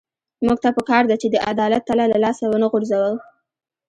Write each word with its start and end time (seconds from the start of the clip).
موږ 0.45 0.57
ته 0.63 0.69
پکار 0.77 1.03
ده 1.09 1.15
چې 1.21 1.27
د 1.29 1.35
عدالت 1.49 1.81
تله 1.89 2.05
له 2.11 2.17
لاسه 2.23 2.43
ونه 2.47 2.67
غورځوو. 2.71 3.13